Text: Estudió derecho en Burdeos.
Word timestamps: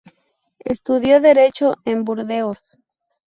Estudió 0.61 1.21
derecho 1.21 1.75
en 1.85 2.03
Burdeos. 2.05 2.75